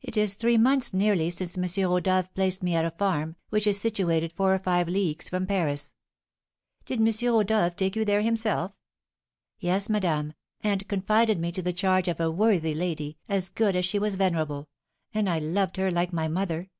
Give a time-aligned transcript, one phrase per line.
[0.00, 1.90] "It is three months nearly since M.
[1.90, 5.94] Rodolph placed me at a farm, which is situated four or five leagues from Paris"
[6.86, 7.32] "Did M.
[7.34, 8.70] Rodolph take you there himself?"
[9.58, 13.84] "Yes, madame, and confided me to the charge of a worthy lady, as good as
[13.84, 14.68] she was venerable;
[15.12, 16.70] and I loved her like my mother.